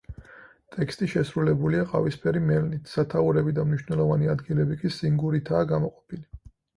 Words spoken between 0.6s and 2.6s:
ტექსტი შესრულებულია ყავისფერი